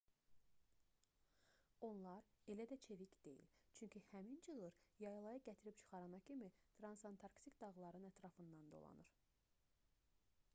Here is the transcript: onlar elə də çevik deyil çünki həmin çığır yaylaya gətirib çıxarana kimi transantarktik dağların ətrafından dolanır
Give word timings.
onlar 1.87 2.23
elə 2.53 2.65
də 2.71 2.77
çevik 2.85 3.13
deyil 3.27 3.51
çünki 3.79 4.01
həmin 4.07 4.41
çığır 4.47 4.81
yaylaya 5.05 5.43
gətirib 5.49 5.79
çıxarana 5.83 6.23
kimi 6.31 6.51
transantarktik 6.81 7.63
dağların 7.67 8.09
ətrafından 8.13 8.67
dolanır 8.77 9.15